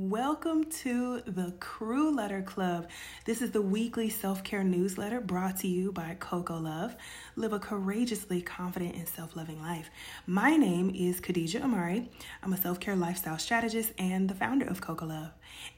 [0.00, 2.86] Welcome to the Crew Letter Club.
[3.24, 6.94] This is the weekly self care newsletter brought to you by Coco Love.
[7.34, 9.90] Live a courageously confident and self loving life.
[10.24, 12.06] My name is Kahdija Imari.
[12.44, 15.32] I'm a self care lifestyle strategist and the founder of Coco Love.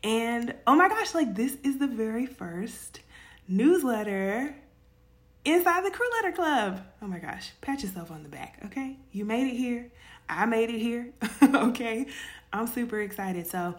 [0.05, 3.01] And oh my gosh, like this is the very first
[3.49, 4.55] newsletter
[5.47, 6.83] inside the Crew Letter Club.
[7.01, 8.99] Oh my gosh, pat yourself on the back, okay?
[9.13, 9.91] You made it here.
[10.29, 11.11] I made it here,
[11.43, 12.07] okay?
[12.53, 13.47] I'm super excited.
[13.47, 13.77] So,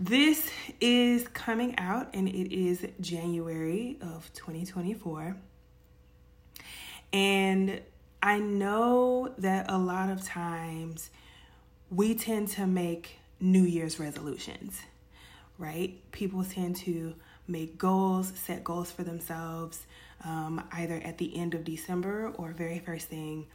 [0.00, 0.48] this
[0.80, 5.36] is coming out and it is January of 2024.
[7.12, 7.80] And
[8.22, 11.10] I know that a lot of times
[11.90, 14.80] we tend to make New Year's resolutions,
[15.58, 15.98] right?
[16.12, 17.14] People tend to
[17.48, 19.84] make goals, set goals for themselves,
[20.24, 23.46] um, either at the end of December or very first thing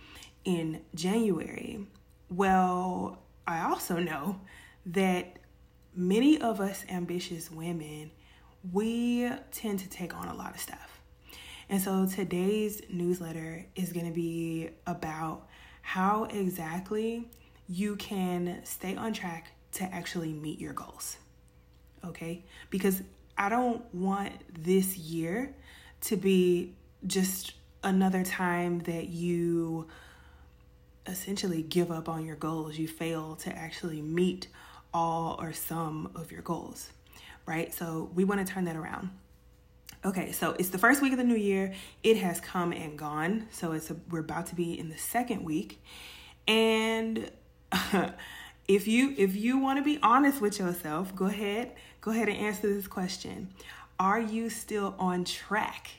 [0.44, 1.86] in January.
[2.30, 4.40] Well, I also know
[4.88, 5.38] that
[5.96, 8.12] many of us ambitious women,
[8.72, 11.02] we tend to take on a lot of stuff.
[11.70, 15.48] And so today's newsletter is going to be about
[15.82, 17.30] how exactly
[17.68, 21.18] you can stay on track to actually meet your goals.
[22.06, 22.46] Okay?
[22.70, 23.02] Because
[23.38, 25.56] I don't want this year
[26.02, 26.76] to be
[27.08, 29.88] just another time that you
[31.08, 32.78] essentially give up on your goals.
[32.78, 34.48] You fail to actually meet
[34.94, 36.90] all or some of your goals,
[37.46, 37.74] right?
[37.74, 39.10] So we want to turn that around.
[40.06, 41.74] Okay, so it's the first week of the new year.
[42.04, 43.48] It has come and gone.
[43.52, 45.82] So it's a, we're about to be in the second week.
[46.48, 47.32] And
[48.68, 52.38] if you if you want to be honest with yourself, go ahead, go ahead and
[52.38, 53.54] answer this question.
[53.98, 55.92] Are you still on track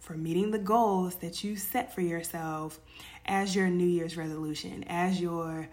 [0.00, 2.80] for meeting the goals that you set for yourself
[3.26, 5.68] as your New Year's resolution, as your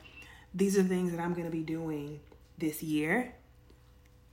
[0.53, 2.19] these are things that I'm going to be doing
[2.57, 3.33] this year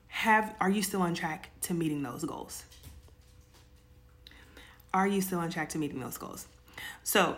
[0.09, 2.65] have are you still on track to meeting those goals?
[4.95, 6.47] Are you still on track to meeting those goals?
[7.03, 7.37] So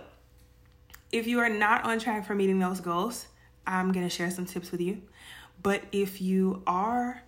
[1.10, 3.26] if you are not on track for meeting those goals
[3.66, 5.02] i'm going to share some tips with you.
[5.62, 7.22] But if you are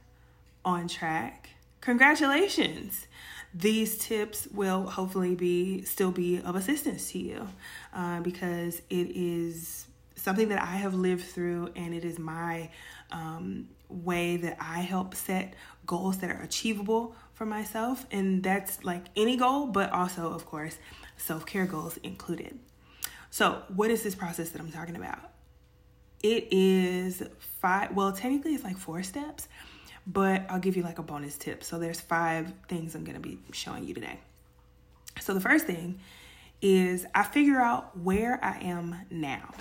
[0.64, 1.50] on track
[1.80, 3.06] congratulations
[3.52, 7.48] these tips will hopefully be still be of assistance to you
[7.94, 12.68] uh, because it is something that i have lived through and it is my
[13.12, 15.54] um, way that I help set
[15.86, 18.06] goals that are achievable for myself.
[18.10, 20.78] And that's like any goal, but also, of course,
[21.16, 22.58] self care goals included.
[23.30, 25.18] So, what is this process that I'm talking about?
[26.22, 27.22] It is
[27.60, 29.48] five, well, technically it's like four steps,
[30.12, 31.62] but I'll give you like a bonus tip.
[31.64, 34.18] So, there's five things I'm going to be showing you today.
[35.20, 36.00] So, the first thing
[36.62, 39.54] is I figure out where I am now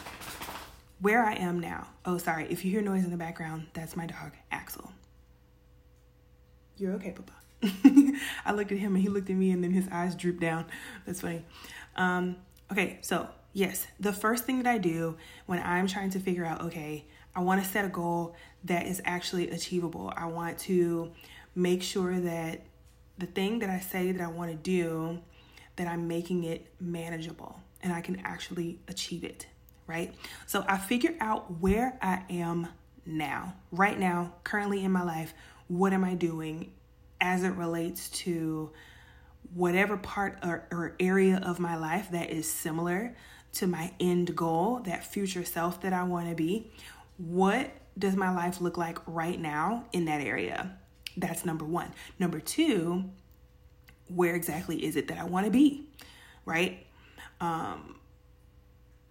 [1.01, 1.87] where I am now.
[2.05, 2.47] Oh, sorry.
[2.49, 4.91] If you hear noise in the background, that's my dog, Axel.
[6.77, 7.33] You're okay, Papa.
[8.45, 10.65] I looked at him and he looked at me and then his eyes drooped down.
[11.05, 11.43] That's funny.
[11.95, 12.37] Um,
[12.71, 16.61] okay, so yes, the first thing that I do when I'm trying to figure out,
[16.61, 17.05] okay,
[17.35, 18.35] I want to set a goal
[18.65, 20.11] that is actually achievable.
[20.15, 21.11] I want to
[21.55, 22.61] make sure that
[23.17, 25.19] the thing that I say that I want to do,
[25.75, 29.47] that I'm making it manageable and I can actually achieve it
[29.89, 30.13] right?
[30.45, 32.67] So I figure out where I am
[33.05, 35.33] now, right now, currently in my life.
[35.67, 36.71] What am I doing
[37.19, 38.71] as it relates to
[39.55, 43.15] whatever part or, or area of my life that is similar
[43.53, 46.71] to my end goal, that future self that I want to be?
[47.19, 50.75] What does my life look like right now in that area?
[51.17, 51.91] That's number one.
[52.17, 53.03] Number two,
[54.07, 55.83] where exactly is it that I want to be?
[56.45, 56.87] Right?
[57.41, 57.99] Um,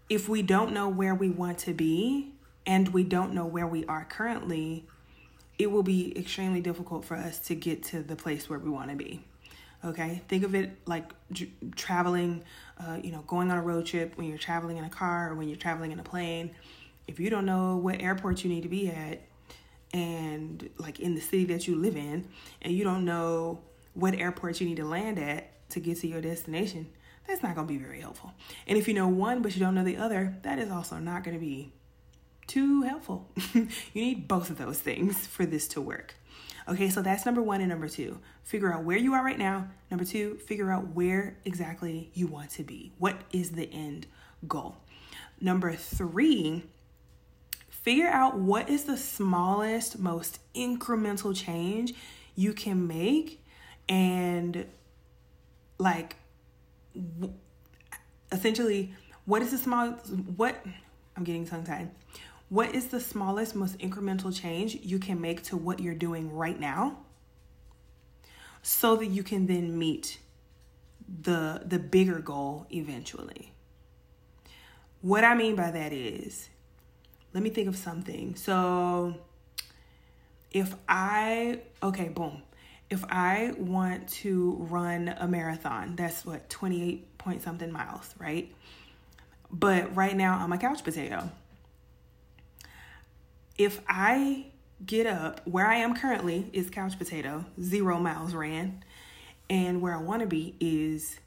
[0.09, 2.33] if we don't know where we want to be
[2.67, 4.87] and we don't know where we are currently,
[5.59, 8.91] it will be extremely difficult for us to get to the place where we want
[8.91, 9.23] to be.
[9.85, 11.13] Okay, think of it like
[11.77, 12.43] traveling,
[12.79, 15.37] uh, you know, going on a road trip when you're traveling in a car or
[15.37, 16.51] when you're traveling in a plane.
[17.09, 19.23] If you don't know what airport you need to be at,
[19.93, 22.29] and like in the city that you live in,
[22.63, 23.61] and you don't know
[23.95, 26.87] what airport you need to land at to get to your destination,
[27.27, 28.33] that's not going to be very helpful.
[28.67, 31.25] And if you know one but you don't know the other, that is also not
[31.25, 31.73] going to be
[32.47, 33.29] too helpful.
[33.55, 36.15] you need both of those things for this to work.
[36.69, 38.19] Okay, so that's number one and number two.
[38.45, 39.69] Figure out where you are right now.
[39.91, 42.93] Number two, figure out where exactly you want to be.
[42.99, 44.07] What is the end
[44.47, 44.77] goal?
[45.41, 46.65] Number three,
[47.89, 51.95] figure out what is the smallest, most incremental change
[52.37, 53.43] you can make
[53.89, 54.67] and
[55.79, 56.17] like
[58.31, 58.93] essentially
[59.25, 59.89] what is the small
[60.37, 60.63] what
[61.17, 61.89] I'm getting tongue tied.
[62.51, 66.61] what is the smallest, most incremental change you can make to what you're doing right
[66.61, 66.99] now
[68.61, 70.19] so that you can then meet
[71.23, 73.55] the the bigger goal eventually.
[75.01, 76.51] What I mean by that is
[77.35, 78.35] let me think of something.
[78.37, 79.15] So
[80.51, 82.43] if I okay, boom.
[82.91, 88.55] If I want to run a marathon, that's what 28 point something miles, right?
[89.51, 91.31] But right now I'm a couch potato.
[93.59, 94.47] If I
[94.85, 98.83] get up where I am currently is couch potato, zero miles ran,
[99.51, 101.19] and where I want to be is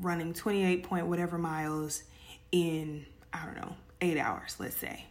[0.00, 2.02] running 28 point whatever miles
[2.52, 5.06] in, I don't know, eight hours, let's say.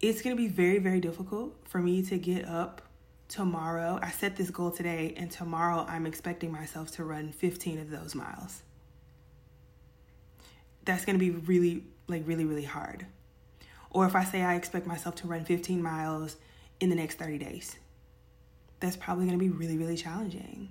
[0.00, 2.82] It's going to be very, very difficult for me to get up
[3.28, 3.98] tomorrow.
[4.00, 8.14] I set this goal today, and tomorrow I'm expecting myself to run 15 of those
[8.14, 8.62] miles.
[10.84, 13.06] That's going to be really, like, really, really hard.
[13.90, 16.36] Or if I say I expect myself to run 15 miles
[16.78, 17.76] in the next 30 days,
[18.78, 20.68] that's probably going to be really, really challenging.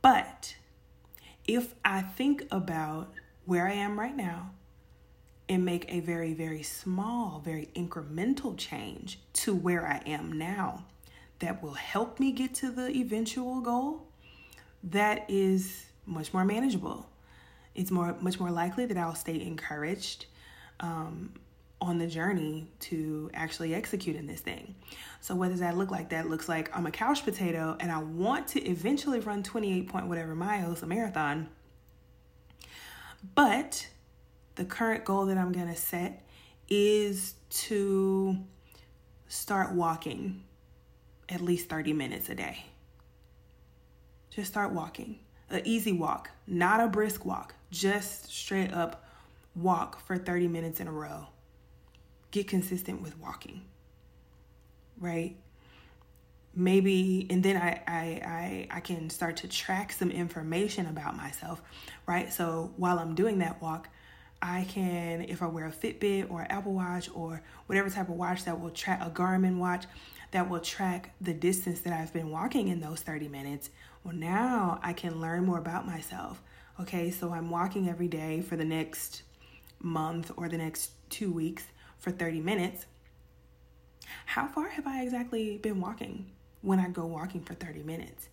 [0.00, 0.54] But
[1.46, 3.12] if I think about
[3.46, 4.52] where I am right now
[5.48, 10.84] and make a very, very small, very incremental change to where I am now
[11.38, 14.06] that will help me get to the eventual goal,
[14.84, 17.08] that is much more manageable.
[17.74, 20.26] It's more, much more likely that I'll stay encouraged
[20.80, 21.32] um,
[21.80, 24.74] on the journey to actually executing this thing.
[25.20, 26.08] So what does that look like?
[26.10, 30.06] That looks like I'm a couch potato and I want to eventually run 28 point
[30.06, 31.48] whatever miles, a marathon.
[33.34, 33.86] But
[34.58, 36.26] the current goal that I'm going to set
[36.68, 38.36] is to
[39.28, 40.42] start walking
[41.28, 42.66] at least 30 minutes a day.
[44.30, 45.20] Just start walking.
[45.48, 49.06] An easy walk, not a brisk walk, just straight up
[49.54, 51.26] walk for 30 minutes in a row
[52.30, 53.62] get consistent with walking
[55.00, 55.36] right
[56.54, 58.02] maybe and then I, I
[58.70, 61.62] i i can start to track some information about myself
[62.06, 63.88] right so while i'm doing that walk
[64.40, 68.44] i can if i wear a fitbit or apple watch or whatever type of watch
[68.44, 69.84] that will track a garmin watch
[70.30, 73.70] that will track the distance that i've been walking in those 30 minutes
[74.04, 76.42] well now i can learn more about myself
[76.80, 79.22] okay so i'm walking every day for the next
[79.80, 81.64] month or the next two weeks
[81.98, 82.86] for 30 minutes,
[84.26, 86.30] how far have I exactly been walking
[86.62, 88.28] when I go walking for 30 minutes?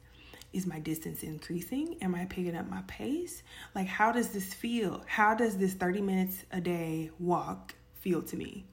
[0.56, 1.98] Is my distance increasing?
[2.02, 3.44] Am I picking up my pace?
[3.76, 5.04] Like, how does this feel?
[5.06, 8.64] How does this 30 minutes a day walk feel to me?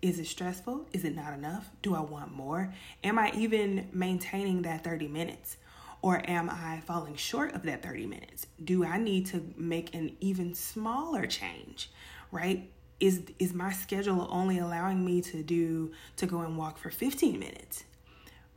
[0.00, 0.86] Is it stressful?
[0.94, 1.68] Is it not enough?
[1.82, 2.72] Do I want more?
[3.04, 5.58] Am I even maintaining that 30 minutes?
[6.00, 8.46] Or am I falling short of that 30 minutes?
[8.64, 11.90] Do I need to make an even smaller change,
[12.32, 12.70] right?
[12.98, 17.38] is is my schedule only allowing me to do to go and walk for 15
[17.38, 17.84] minutes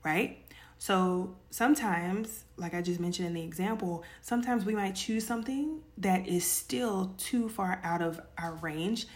[0.04, 0.38] right
[0.84, 6.28] so sometimes like i just mentioned in the example sometimes we might choose something that
[6.28, 9.08] is still too far out of our range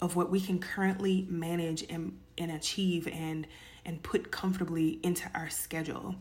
[0.00, 3.48] of what we can currently manage and, and achieve and
[3.84, 6.14] and put comfortably into our schedule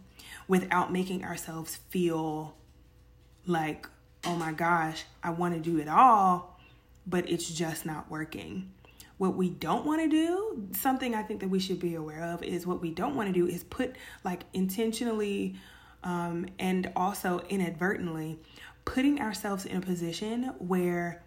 [0.48, 2.56] without making ourselves feel
[3.46, 3.88] like
[4.26, 6.58] oh my gosh i want to do it all
[7.08, 8.70] but it's just not working.
[9.18, 12.44] What we don't want to do, something I think that we should be aware of,
[12.44, 15.56] is what we don't want to do is put like intentionally
[16.04, 18.40] um, and also inadvertently
[18.86, 21.24] putting ourselves in a position where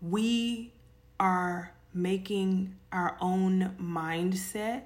[0.00, 0.72] we
[1.18, 4.82] are making our own mindset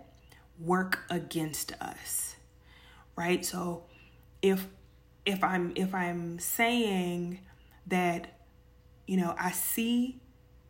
[0.59, 2.37] work against us
[3.17, 3.45] right?
[3.45, 3.85] So
[4.41, 4.67] if
[5.25, 7.39] if i'm if i'm saying
[7.87, 8.41] that
[9.07, 10.21] you know, I see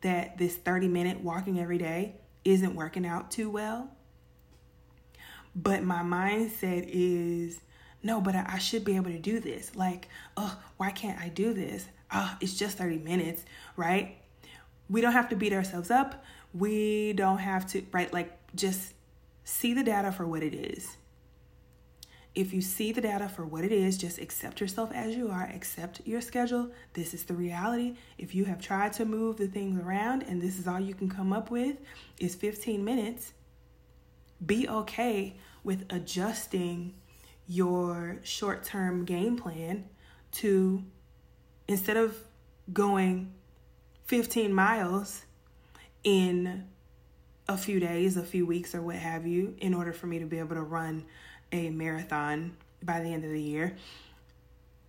[0.03, 3.91] that this 30 minute walking every day isn't working out too well.
[5.55, 7.61] But my mindset is,
[8.03, 9.77] no, but I, should be able to do this.
[9.77, 11.87] Like, oh, why can't I do this?
[12.13, 13.45] Oh, it's just 30 minutes,
[13.77, 14.17] right?
[14.89, 16.25] We don't have to beat ourselves up.
[16.55, 18.13] We don't have to, right?
[18.13, 18.95] Like, just
[19.45, 20.97] see the data for what it is.
[22.35, 25.45] If you see the data for what it is, just accept yourself as you are,
[25.45, 26.71] accept your schedule.
[26.95, 27.97] This is the reality.
[28.17, 31.11] If you have tried to move the things around and this is all you can
[31.11, 31.77] come up with
[32.19, 33.33] is 15 minutes,
[34.45, 36.95] be okay with adjusting
[37.47, 39.85] your short term game plan
[40.33, 40.83] to
[41.69, 42.17] instead of
[42.73, 43.33] going
[44.07, 45.23] 15 miles
[46.03, 46.67] in
[47.49, 50.27] a few days, a few weeks, or what have you, in order for me to
[50.27, 51.05] be able to run
[51.51, 53.77] a marathon by the end of the year.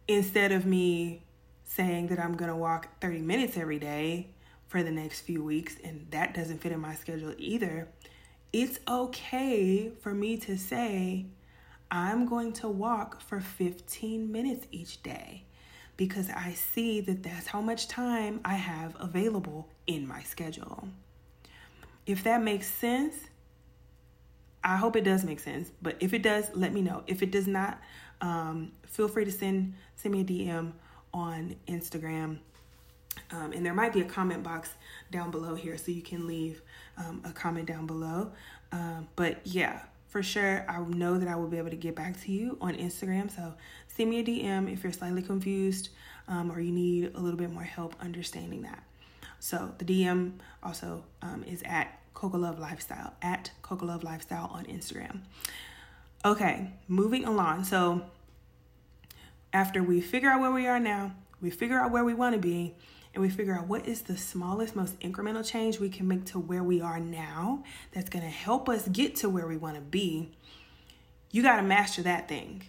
[0.07, 1.24] Instead of me
[1.65, 4.27] saying that I'm going to walk 30 minutes every day
[4.67, 7.88] for the next few weeks and that doesn't fit in my schedule either,
[8.51, 11.25] it's okay for me to say,
[11.89, 15.45] I'm going to walk for 15 minutes each day
[15.95, 20.88] because I see that that's how much time I have available in my schedule.
[22.05, 23.15] If that makes sense,
[24.63, 25.72] I hope it does make sense.
[25.81, 27.03] But if it does, let me know.
[27.07, 27.79] If it does not,
[28.22, 30.72] um, feel free to send send me a DM
[31.13, 32.39] on Instagram.
[33.31, 34.72] Um, and there might be a comment box
[35.12, 36.62] down below here, so you can leave
[36.98, 38.31] um, a comment down below.
[38.72, 42.19] Um, but yeah, for sure, I know that I will be able to get back
[42.22, 43.29] to you on Instagram.
[43.36, 43.53] So
[43.88, 45.89] send me a DM if you're slightly confused
[46.27, 48.83] um, or you need a little bit more help understanding that.
[49.43, 54.63] So the DM also um, is at Coco Love Lifestyle, at Coco Love Lifestyle on
[54.67, 55.19] Instagram.
[56.23, 57.65] Okay, moving along.
[57.65, 58.03] So
[59.51, 62.39] after we figure out where we are now, we figure out where we want to
[62.39, 62.73] be,
[63.13, 66.39] and we figure out what is the smallest, most incremental change we can make to
[66.39, 69.81] where we are now that's going to help us get to where we want to
[69.81, 70.31] be,
[71.31, 72.63] you got to master that thing.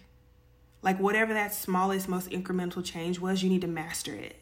[0.81, 4.41] Like, whatever that smallest, most incremental change was, you need to master it.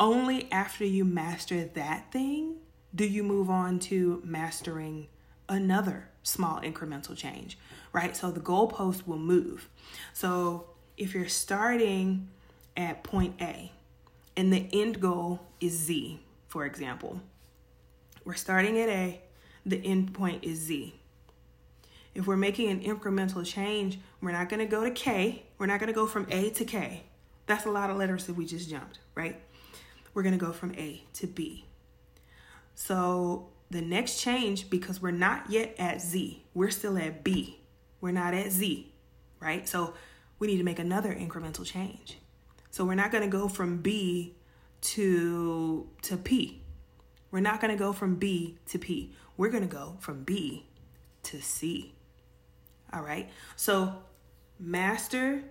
[0.00, 2.56] Only after you master that thing
[2.94, 5.08] do you move on to mastering
[5.48, 7.58] another small incremental change,
[7.92, 8.16] right?
[8.16, 9.68] So the goalpost will move.
[10.12, 12.28] So if you're starting
[12.76, 13.72] at point A
[14.36, 17.20] and the end goal is Z, for example,
[18.24, 19.20] we're starting at A,
[19.66, 20.94] the end point is Z.
[22.14, 25.44] If we're making an incremental change, we're not going to go to K.
[25.58, 27.04] We're not going to go from A to K.
[27.46, 29.40] That's a lot of letters that we just jumped, right?
[30.14, 31.66] We're going to go from A to B.
[32.74, 37.60] So the next change, because we're not yet at Z, we're still at B.
[38.00, 38.92] We're not at Z,
[39.40, 39.68] right?
[39.68, 39.94] So
[40.38, 42.18] we need to make another incremental change.
[42.70, 44.36] So we're not going to go from B
[44.80, 46.62] to to P.
[47.30, 49.12] We're not going to go from B to P.
[49.36, 50.66] We're going to go from B
[51.24, 51.94] to C.
[52.92, 53.28] All right?
[53.56, 53.94] So
[54.58, 55.42] master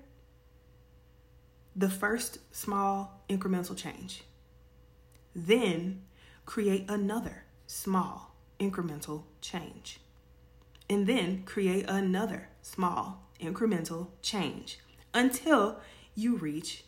[1.75, 4.23] the first small incremental change.
[5.37, 6.01] Then
[6.47, 9.99] create another small incremental change.
[10.89, 14.79] And then create another small incremental change
[15.13, 15.79] until
[16.15, 16.85] you reach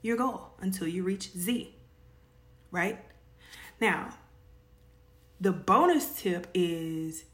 [0.00, 1.74] your goal, until you reach Z,
[2.70, 3.00] right?
[3.80, 4.14] Now,
[5.40, 7.24] the bonus tip is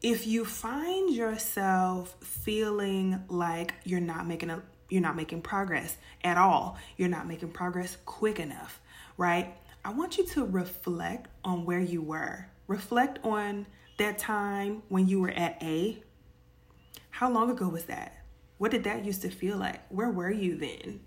[0.00, 6.36] if you find yourself feeling like you're not making a you're not making progress at
[6.36, 8.78] all, you're not making progress quick enough,
[9.16, 9.56] right?
[9.84, 12.46] I want you to reflect on where you were.
[12.68, 13.66] Reflect on
[13.98, 16.02] that time when you were at A.
[17.10, 18.24] How long ago was that?
[18.58, 19.80] What did that used to feel like?
[19.88, 21.00] Where were you then?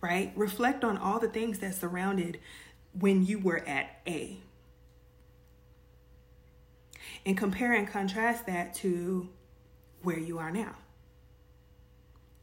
[0.00, 0.32] Right?
[0.36, 2.38] Reflect on all the things that surrounded
[2.92, 4.38] when you were at A.
[7.26, 9.28] And compare and contrast that to
[10.02, 10.76] where you are now.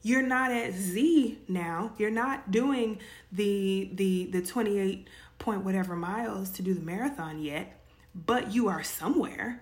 [0.05, 1.93] You're not at Z now.
[1.97, 2.99] You're not doing
[3.31, 5.07] the the the 28
[5.39, 7.79] point whatever miles to do the marathon yet,
[8.13, 9.61] but you are somewhere.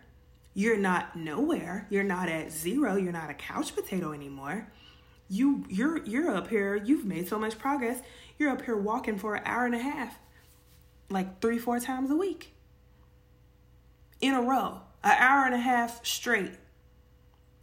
[0.54, 1.88] You're not nowhere.
[1.90, 2.96] You're not at zero.
[2.96, 4.68] You're not a couch potato anymore.
[5.30, 6.76] You you're you're up here.
[6.76, 8.02] You've made so much progress.
[8.38, 10.20] You're up here walking for an hour and a half,
[11.10, 12.54] like three four times a week,
[14.22, 16.52] in a row, an hour and a half straight,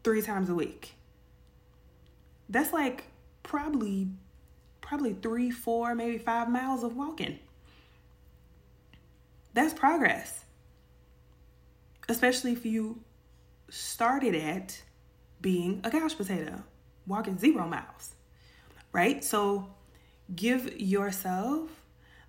[0.02, 0.94] three times a week.
[2.48, 3.04] That's like
[3.44, 4.08] probably
[4.80, 7.38] probably three, four, maybe five miles of walking.
[9.54, 10.44] That's progress.
[12.08, 13.02] Especially if you
[13.68, 14.82] started at
[15.40, 16.62] being a couch potato,
[17.06, 18.14] walking zero miles,
[18.92, 19.22] right?
[19.24, 19.68] So
[20.34, 21.70] give yourself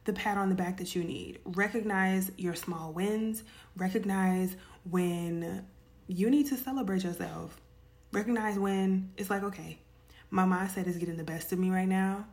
[0.05, 1.39] the pat on the back that you need.
[1.45, 3.43] Recognize your small wins.
[3.75, 4.55] Recognize
[4.89, 5.65] when
[6.07, 7.59] you need to celebrate yourself.
[8.11, 9.79] Recognize when it's like, okay,
[10.29, 12.25] my mindset is getting the best of me right now.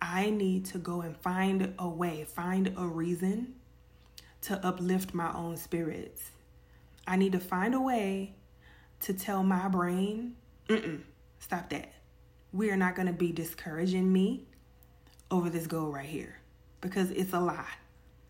[0.00, 3.54] I need to go and find a way, find a reason
[4.42, 6.30] to uplift my own spirits.
[7.06, 8.34] I need to find a way
[9.00, 10.36] to tell my brain,
[11.38, 11.92] stop that.
[12.52, 14.46] We are not going to be discouraging me
[15.30, 16.36] over this goal right here
[16.80, 17.66] because it's a lie.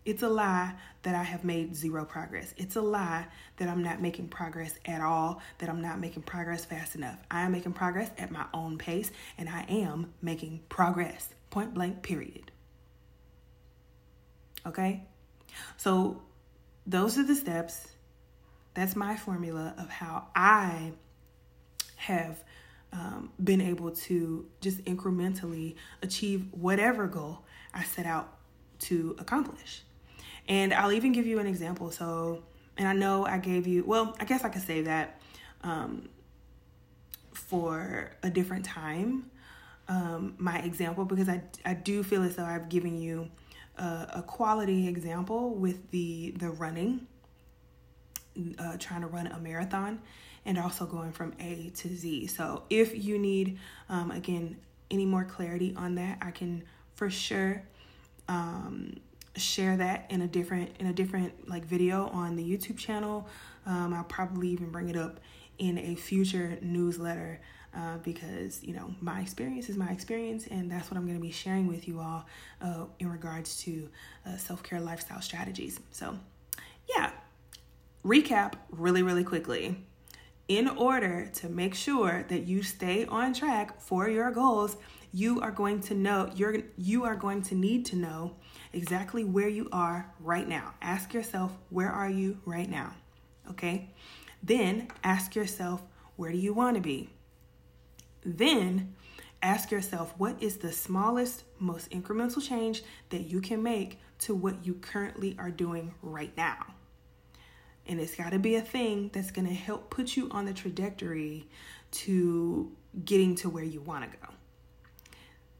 [0.05, 2.53] It's a lie that I have made zero progress.
[2.57, 3.25] It's a lie
[3.57, 7.19] that I'm not making progress at all, that I'm not making progress fast enough.
[7.31, 11.29] I am making progress at my own pace, and I am making progress.
[11.51, 12.51] Point blank, period.
[14.65, 15.05] Okay?
[15.77, 16.21] So,
[16.85, 17.87] those are the steps.
[18.73, 20.91] That's my formula of how I
[21.95, 22.43] have
[22.91, 27.39] um, been able to just incrementally achieve whatever goal
[27.73, 28.37] I set out
[28.79, 29.83] to accomplish.
[30.47, 31.91] And I'll even give you an example.
[31.91, 32.43] So,
[32.77, 35.21] and I know I gave you, well, I guess I could say that
[35.63, 36.09] um,
[37.31, 39.29] for a different time,
[39.87, 43.29] um, my example, because I, I do feel as though I've given you
[43.77, 47.07] a, quality example with the, the running,
[48.59, 49.99] uh, trying to run a marathon
[50.45, 52.27] and also going from A to Z.
[52.27, 54.57] So if you need, um, again,
[54.91, 56.63] any more clarity on that, I can
[56.95, 57.63] for sure
[58.27, 58.99] um,
[59.35, 63.27] share that in a different in a different like video on the YouTube channel.
[63.65, 65.19] Um, I'll probably even bring it up
[65.57, 67.39] in a future newsletter
[67.75, 71.21] uh, because you know my experience is my experience, and that's what I'm going to
[71.21, 72.25] be sharing with you all
[72.61, 73.89] uh, in regards to
[74.25, 75.79] uh, self care lifestyle strategies.
[75.91, 76.17] So,
[76.95, 77.11] yeah,
[78.05, 79.75] recap really really quickly
[80.47, 84.75] in order to make sure that you stay on track for your goals,
[85.13, 88.35] you are going to know you're you are going to need to know
[88.73, 90.73] exactly where you are right now.
[90.81, 92.93] Ask yourself, where are you right now?
[93.49, 93.89] Okay?
[94.43, 95.81] Then ask yourself,
[96.17, 97.09] where do you want to be?
[98.25, 98.93] Then
[99.41, 104.65] ask yourself, what is the smallest, most incremental change that you can make to what
[104.65, 106.65] you currently are doing right now?
[107.87, 110.53] And it's got to be a thing that's going to help put you on the
[110.53, 111.47] trajectory
[111.91, 112.71] to
[113.03, 114.33] getting to where you want to go.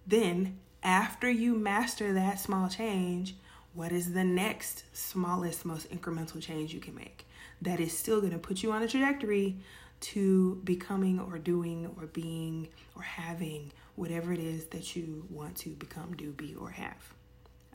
[0.06, 3.36] Then, after you master that small change,
[3.74, 7.25] what is the next smallest, most incremental change you can make
[7.63, 9.58] that is still going to put you on a trajectory
[10.01, 15.70] to becoming or doing or being or having whatever it is that you want to
[15.70, 17.13] become, do, be, or have?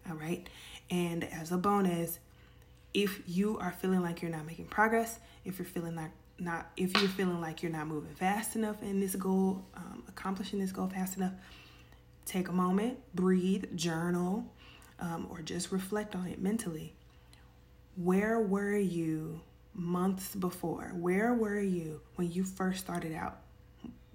[0.08, 0.46] All right.
[0.90, 2.18] And as a bonus,
[2.92, 6.92] if you are feeling like you're not making progress, if you're feeling like not, if
[7.00, 10.88] you're feeling like you're not moving fast enough in this goal, um, accomplishing this goal
[10.88, 11.32] fast enough,
[12.26, 14.44] take a moment, breathe, journal,
[15.00, 16.94] um, or just reflect on it mentally.
[17.96, 19.40] Where were you
[19.78, 20.92] months before?
[20.94, 23.38] Where were you when you first started out?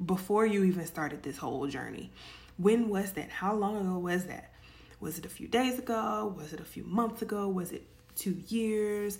[0.05, 2.11] Before you even started this whole journey?
[2.57, 3.29] When was that?
[3.29, 4.53] How long ago was that?
[5.00, 6.33] Was it a few days ago?
[6.38, 7.48] Was it a few months ago?
[7.48, 9.20] Was it two years,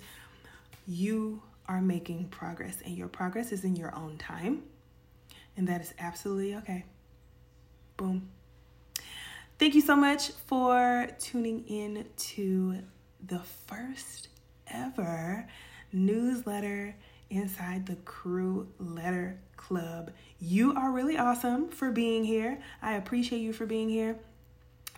[0.86, 4.62] you are making progress, and your progress is in your own time,
[5.56, 6.84] and that is absolutely okay.
[7.96, 8.28] Boom.
[9.58, 12.80] Thank you so much for tuning in to
[13.24, 14.28] the first
[14.66, 15.46] ever
[15.94, 16.96] newsletter
[17.30, 20.10] inside the Crew Letter Club.
[20.40, 22.60] You are really awesome for being here.
[22.82, 24.18] I appreciate you for being here.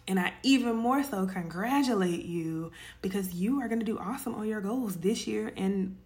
[0.09, 2.71] And I even more so congratulate you
[3.03, 5.97] because you are going to do awesome on your goals this year and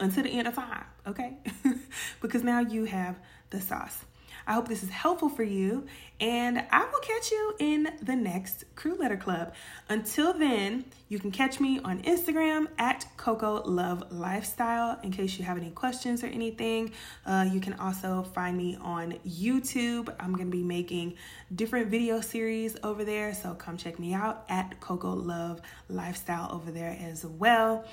[0.00, 1.36] until the end of time, okay?
[2.20, 3.16] because now you have
[3.50, 4.04] the sauce.
[4.46, 5.86] I hope this is helpful for you,
[6.20, 9.54] and I will catch you in the next Crew Letter Club.
[9.88, 15.44] Until then, you can catch me on Instagram at Coco Love Lifestyle in case you
[15.44, 16.92] have any questions or anything.
[17.24, 20.14] Uh, you can also find me on YouTube.
[20.20, 21.14] I'm going to be making
[21.54, 26.70] different video series over there, so come check me out at Coco Love Lifestyle over
[26.70, 27.84] there as well.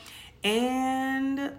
[0.43, 1.53] And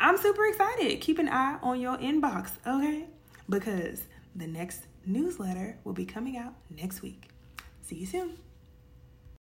[0.00, 1.00] I'm super excited.
[1.00, 3.06] Keep an eye on your inbox, okay?
[3.48, 4.02] Because
[4.36, 7.30] the next newsletter will be coming out next week.
[7.82, 8.38] See you soon.